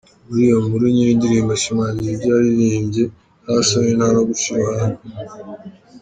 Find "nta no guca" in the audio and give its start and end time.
3.97-4.45